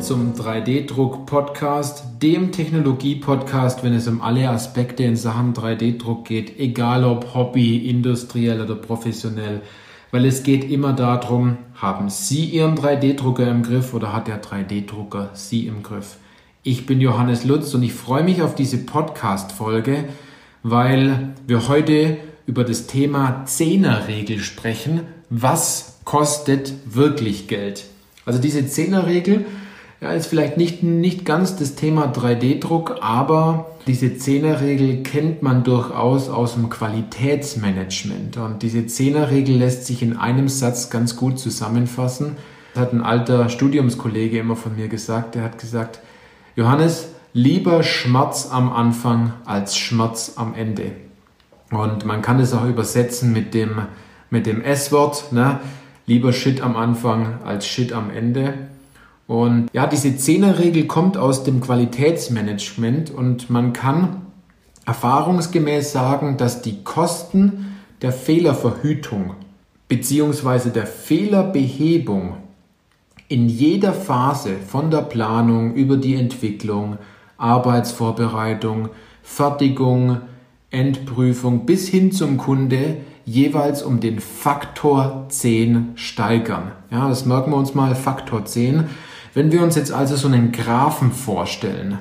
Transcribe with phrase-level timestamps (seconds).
[0.00, 7.34] Zum 3D-Druck-Podcast, dem Technologie-Podcast, wenn es um alle Aspekte in Sachen 3D-Druck geht, egal ob
[7.34, 9.60] Hobby, industriell oder professionell.
[10.10, 15.30] Weil es geht immer darum, haben Sie Ihren 3D-Drucker im Griff oder hat der 3D-Drucker
[15.34, 16.16] Sie im Griff?
[16.62, 20.04] Ich bin Johannes Lutz und ich freue mich auf diese Podcast-Folge,
[20.62, 25.00] weil wir heute über das Thema Zehnerregel sprechen.
[25.28, 27.84] Was kostet wirklich Geld?
[28.24, 29.44] Also diese Zehnerregel
[30.00, 36.28] ja, ist vielleicht nicht, nicht ganz das Thema 3D-Druck, aber diese Zehnerregel kennt man durchaus
[36.28, 38.36] aus dem Qualitätsmanagement.
[38.36, 42.36] Und diese Zehnerregel lässt sich in einem Satz ganz gut zusammenfassen.
[42.74, 45.34] Das hat ein alter Studiumskollege immer von mir gesagt.
[45.34, 46.00] Der hat gesagt,
[46.54, 50.92] Johannes, lieber Schmerz am Anfang als Schmerz am Ende.
[51.70, 53.82] Und man kann es auch übersetzen mit dem,
[54.30, 55.32] mit dem S-Wort.
[55.32, 55.60] Ne?
[56.08, 58.54] lieber Shit am Anfang als Shit am Ende.
[59.28, 64.22] Und ja, diese Zehnerregel kommt aus dem Qualitätsmanagement und man kann
[64.86, 69.34] erfahrungsgemäß sagen, dass die Kosten der Fehlerverhütung
[69.88, 70.70] bzw.
[70.70, 72.38] der Fehlerbehebung
[73.28, 76.96] in jeder Phase von der Planung über die Entwicklung,
[77.36, 78.88] Arbeitsvorbereitung,
[79.22, 80.22] Fertigung,
[80.70, 86.72] Endprüfung bis hin zum Kunde jeweils um den Faktor 10 steigern.
[86.90, 88.84] Ja, das merken wir uns mal, Faktor 10.
[89.34, 91.98] Wenn wir uns jetzt also so einen Graphen vorstellen,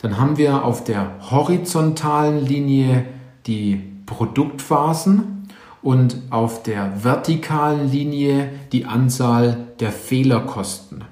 [0.00, 3.04] dann haben wir auf der horizontalen Linie
[3.46, 5.48] die Produktphasen
[5.82, 11.04] und auf der vertikalen Linie die Anzahl der Fehlerkosten.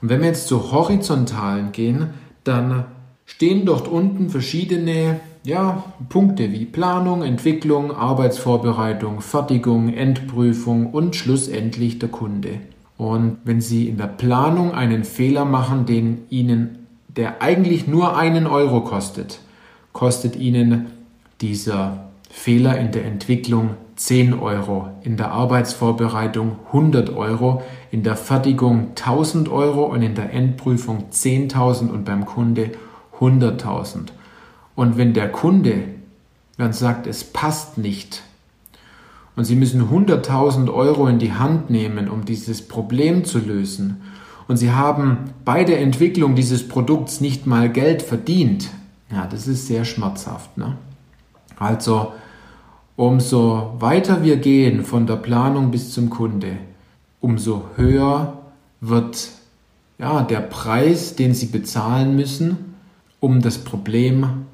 [0.00, 2.10] Und wenn wir jetzt zur horizontalen gehen,
[2.44, 2.84] dann
[3.24, 12.08] stehen dort unten verschiedene ja, Punkte wie Planung, Entwicklung, Arbeitsvorbereitung, Fertigung, Endprüfung und schlussendlich der
[12.08, 12.60] Kunde.
[12.98, 18.46] Und wenn Sie in der Planung einen Fehler machen, den Ihnen, der eigentlich nur einen
[18.46, 19.40] Euro kostet,
[19.92, 20.86] kostet Ihnen
[21.40, 28.88] dieser Fehler in der Entwicklung 10 Euro, in der Arbeitsvorbereitung 100 Euro, in der Fertigung
[28.90, 32.72] 1000 Euro und in der Endprüfung 10.000 und beim Kunde
[33.18, 34.08] 100.000.
[34.74, 35.84] Und wenn der Kunde
[36.58, 38.22] dann sagt, es passt nicht
[39.36, 44.02] und Sie müssen 100.000 Euro in die Hand nehmen, um dieses Problem zu lösen
[44.48, 48.70] und Sie haben bei der Entwicklung dieses Produkts nicht mal Geld verdient,
[49.10, 50.56] ja, das ist sehr schmerzhaft.
[50.56, 50.76] Ne?
[51.58, 52.12] Also,
[52.96, 56.58] umso weiter wir gehen von der Planung bis zum Kunde,
[57.20, 58.38] umso höher
[58.80, 59.30] wird
[59.98, 62.74] ja, der Preis, den Sie bezahlen müssen,
[63.20, 64.46] um das Problem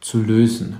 [0.00, 0.78] zu lösen.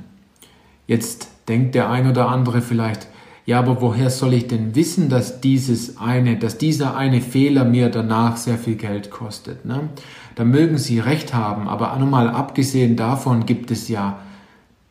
[0.86, 3.06] Jetzt denkt der ein oder andere vielleicht,
[3.48, 7.88] ja, aber woher soll ich denn wissen, dass dieses eine, dass dieser eine Fehler mir
[7.88, 9.64] danach sehr viel Geld kostet?
[9.64, 9.88] Ne?
[10.34, 14.18] Da mögen Sie recht haben, aber einmal abgesehen davon gibt es ja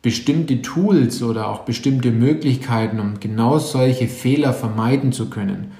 [0.02, 5.70] bestimmte Tools oder auch bestimmte Möglichkeiten, um genau solche Fehler vermeiden zu können.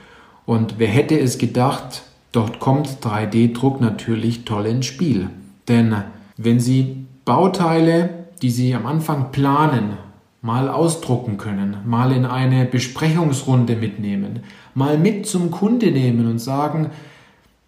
[0.47, 5.31] Und wer hätte es gedacht, dort kommt 3D-Druck natürlich toll ins Spiel.
[5.67, 5.97] Denn
[6.37, 9.99] wenn Sie Bauteile die Sie am Anfang planen,
[10.41, 14.41] mal ausdrucken können, mal in eine Besprechungsrunde mitnehmen,
[14.75, 16.91] mal mit zum Kunde nehmen und sagen,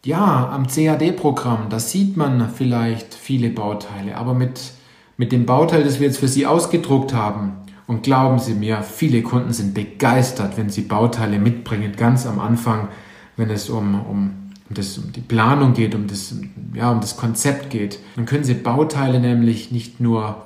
[0.04, 4.72] ja, am CAD-Programm, da sieht man vielleicht viele Bauteile, aber mit,
[5.16, 7.52] mit dem Bauteil, das wir jetzt für Sie ausgedruckt haben,
[7.90, 12.86] und glauben Sie mir, viele Kunden sind begeistert, wenn sie Bauteile mitbringen, ganz am Anfang,
[13.36, 14.30] wenn es um, um,
[14.68, 16.36] um, das, um die Planung geht, um das,
[16.72, 17.98] ja, um das Konzept geht.
[18.14, 20.36] Dann können Sie Bauteile nämlich nicht nur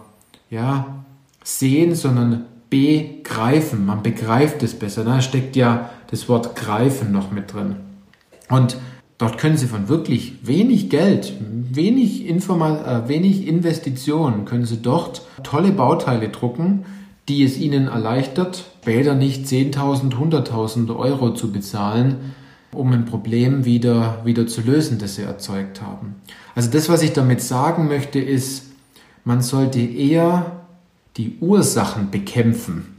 [0.49, 1.04] ja,
[1.45, 3.87] sehen, sondern begreifen.
[3.87, 5.05] Man begreift es besser.
[5.05, 7.77] Da steckt ja das Wort greifen noch mit drin.
[8.49, 8.77] Und
[9.19, 15.71] dort können Sie von wirklich wenig Geld, wenig, äh, wenig Investitionen, können Sie dort tolle
[15.71, 16.85] Bauteile drucken,
[17.29, 22.35] die es Ihnen erleichtert, später nicht 10.000, 100.000 Euro zu bezahlen,
[22.73, 26.17] um ein Problem wieder, wieder zu lösen, das Sie erzeugt haben.
[26.55, 28.73] Also das, was ich damit sagen möchte, ist,
[29.25, 30.64] man sollte eher
[31.17, 32.97] die Ursachen bekämpfen,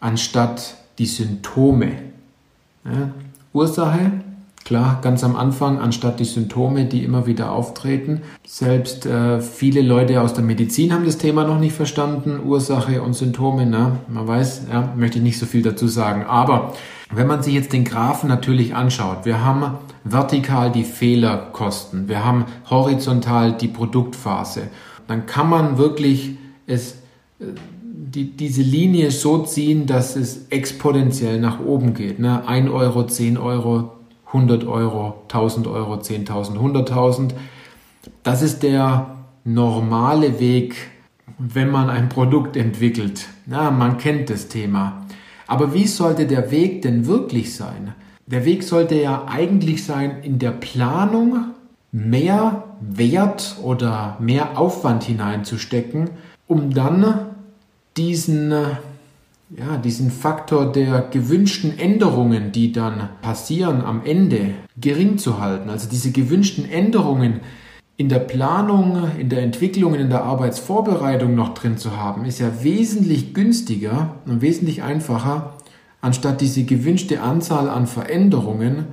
[0.00, 1.92] anstatt die Symptome.
[2.84, 3.10] Ja,
[3.52, 4.12] Ursache,
[4.64, 8.22] klar, ganz am Anfang, anstatt die Symptome, die immer wieder auftreten.
[8.46, 13.14] Selbst äh, viele Leute aus der Medizin haben das Thema noch nicht verstanden, Ursache und
[13.14, 13.66] Symptome.
[13.66, 13.98] Ne?
[14.08, 16.24] Man weiß, ja, möchte ich nicht so viel dazu sagen.
[16.24, 16.74] Aber
[17.12, 22.44] wenn man sich jetzt den Graphen natürlich anschaut, wir haben vertikal die Fehlerkosten, wir haben
[22.68, 24.68] horizontal die Produktphase
[25.10, 26.36] dann kann man wirklich
[26.68, 26.98] es,
[27.40, 32.18] die, diese Linie so ziehen, dass es exponentiell nach oben geht.
[32.18, 32.46] Ne?
[32.46, 33.92] 1 Euro, 10 Euro,
[34.26, 37.30] 100 Euro, 1000 Euro, 10.000, 100.000.
[38.22, 40.76] Das ist der normale Weg,
[41.38, 43.26] wenn man ein Produkt entwickelt.
[43.50, 45.06] Ja, man kennt das Thema.
[45.46, 47.94] Aber wie sollte der Weg denn wirklich sein?
[48.26, 51.46] Der Weg sollte ja eigentlich sein, in der Planung
[51.90, 56.10] mehr Wert oder mehr Aufwand hineinzustecken,
[56.46, 57.29] um dann
[57.96, 65.70] diesen, ja, diesen Faktor der gewünschten Änderungen, die dann passieren am Ende, gering zu halten.
[65.70, 67.40] Also diese gewünschten Änderungen
[67.96, 72.62] in der Planung, in der Entwicklung, in der Arbeitsvorbereitung noch drin zu haben, ist ja
[72.62, 75.54] wesentlich günstiger und wesentlich einfacher,
[76.00, 78.86] anstatt diese gewünschte Anzahl an Veränderungen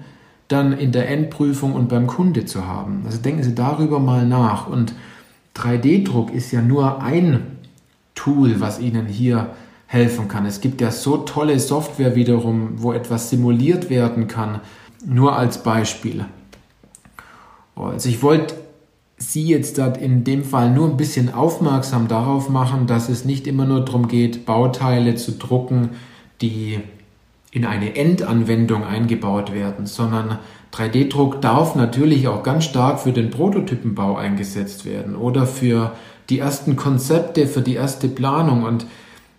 [0.47, 3.03] dann in der Endprüfung und beim Kunde zu haben.
[3.05, 4.67] Also denken Sie darüber mal nach.
[4.67, 4.93] Und
[5.55, 7.56] 3D-Druck ist ja nur ein
[8.17, 9.51] Tool, was Ihnen hier
[9.85, 10.45] helfen kann.
[10.45, 14.59] Es gibt ja so tolle Software wiederum, wo etwas simuliert werden kann.
[15.05, 16.25] Nur als Beispiel.
[17.75, 18.55] Also ich wollte
[19.19, 23.65] Sie jetzt in dem Fall nur ein bisschen aufmerksam darauf machen, dass es nicht immer
[23.65, 25.89] nur darum geht, Bauteile zu drucken,
[26.41, 26.79] die
[27.51, 30.37] in eine Endanwendung eingebaut werden, sondern
[30.71, 35.93] 3D-Druck darf natürlich auch ganz stark für den Prototypenbau eingesetzt werden oder für
[36.29, 38.63] die ersten Konzepte, für die erste Planung.
[38.63, 38.85] Und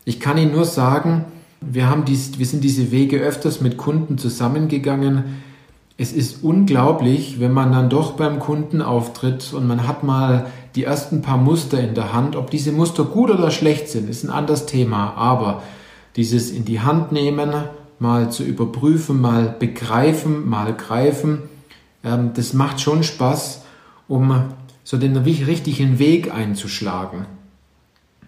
[0.05, 1.25] ich kann Ihnen nur sagen,
[1.61, 5.43] wir, haben dies, wir sind diese Wege öfters mit Kunden zusammengegangen.
[5.97, 10.47] Es ist unglaublich, wenn man dann doch beim Kunden auftritt und man hat mal
[10.77, 12.37] die ersten paar Muster in der Hand.
[12.37, 15.15] Ob diese Muster gut oder schlecht sind, ist ein anderes Thema.
[15.15, 15.63] Aber
[16.15, 17.53] dieses in die Hand nehmen,
[17.99, 21.43] mal zu überprüfen, mal begreifen, mal greifen.
[22.05, 23.63] Ähm, das macht schon Spaß,
[24.07, 24.45] um
[24.89, 27.27] so den richtigen Weg einzuschlagen.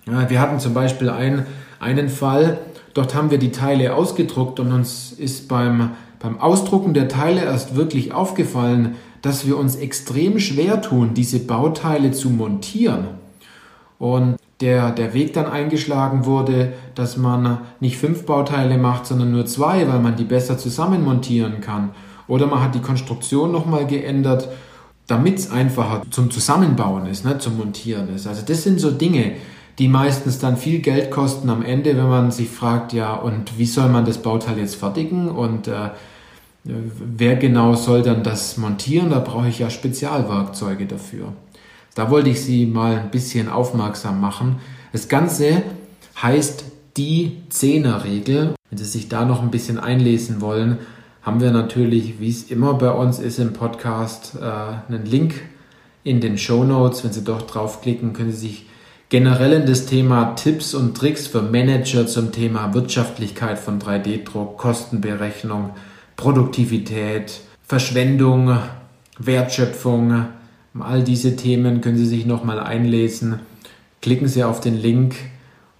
[0.06, 1.46] Ja, wir hatten zum Beispiel ein,
[1.78, 2.58] einen Fall,
[2.92, 7.76] dort haben wir die Teile ausgedruckt und uns ist beim, beim Ausdrucken der Teile erst
[7.76, 13.06] wirklich aufgefallen, dass wir uns extrem schwer tun, diese Bauteile zu montieren.
[13.98, 19.46] Und der, der Weg dann eingeschlagen wurde, dass man nicht fünf Bauteile macht, sondern nur
[19.46, 21.92] zwei, weil man die besser zusammen montieren kann.
[22.28, 24.50] Oder man hat die Konstruktion nochmal geändert,
[25.10, 28.28] damit es einfacher zum Zusammenbauen ist, ne, zum Montieren ist.
[28.28, 29.32] Also das sind so Dinge,
[29.78, 33.66] die meistens dann viel Geld kosten am Ende, wenn man sich fragt, ja, und wie
[33.66, 35.90] soll man das Bauteil jetzt fertigen und äh,
[36.64, 39.10] wer genau soll dann das montieren?
[39.10, 41.32] Da brauche ich ja Spezialwerkzeuge dafür.
[41.94, 44.60] Da wollte ich Sie mal ein bisschen aufmerksam machen.
[44.92, 45.62] Das Ganze
[46.22, 46.64] heißt
[46.96, 48.54] die Zehnerregel.
[48.68, 50.78] Wenn Sie sich da noch ein bisschen einlesen wollen,
[51.22, 54.44] haben wir natürlich, wie es immer bei uns ist im Podcast, äh,
[54.92, 55.34] einen Link
[56.02, 57.04] in den Show Notes.
[57.04, 58.66] Wenn Sie dort draufklicken, können Sie sich
[59.10, 65.70] generell in das Thema Tipps und Tricks für Manager zum Thema Wirtschaftlichkeit von 3D-Druck, Kostenberechnung,
[66.16, 68.56] Produktivität, Verschwendung,
[69.18, 70.26] Wertschöpfung,
[70.78, 73.40] all diese Themen können Sie sich nochmal einlesen.
[74.00, 75.16] Klicken Sie auf den Link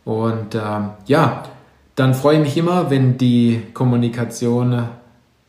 [0.04, 1.44] und äh, ja,
[1.94, 4.88] dann freue ich mich immer, wenn die Kommunikation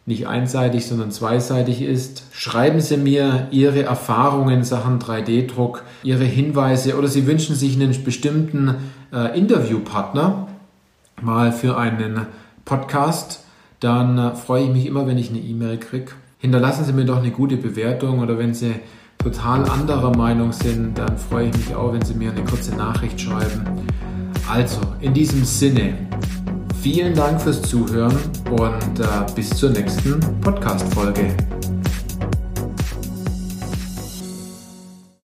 [0.06, 2.24] nicht einseitig, sondern zweiseitig ist.
[2.32, 8.04] Schreiben Sie mir Ihre Erfahrungen in Sachen 3D-Druck, Ihre Hinweise oder Sie wünschen sich einen
[8.04, 8.76] bestimmten
[9.14, 10.48] äh, Interviewpartner
[11.22, 12.26] mal für einen
[12.66, 13.44] Podcast.
[13.80, 16.12] Dann äh, freue ich mich immer, wenn ich eine E-Mail kriege.
[16.40, 18.74] Hinterlassen Sie mir doch eine gute Bewertung oder wenn Sie
[19.20, 23.22] total anderer Meinung sind, dann freue ich mich auch, wenn Sie mir eine kurze Nachricht
[23.22, 23.64] schreiben.
[24.50, 25.94] Also, in diesem Sinne,
[26.82, 28.18] vielen Dank fürs Zuhören
[28.50, 31.36] und äh, bis zur nächsten Podcast-Folge.